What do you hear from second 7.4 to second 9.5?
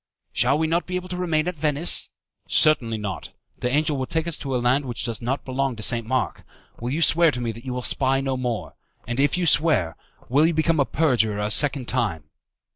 that you will spy no more? And if you